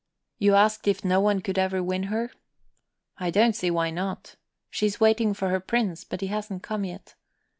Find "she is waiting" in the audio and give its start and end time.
4.71-5.35